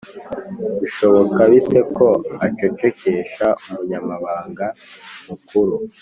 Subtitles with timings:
[0.81, 2.07] bishoboka bite ko
[2.45, 4.65] acecekesha umunyamabanga
[5.27, 5.75] mukuru,